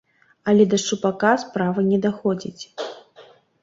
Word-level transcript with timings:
Але 0.53 0.63
да 0.71 0.79
шчупака 0.85 1.33
справа 1.43 1.87
не 1.93 1.97
даходзіць. 2.09 2.63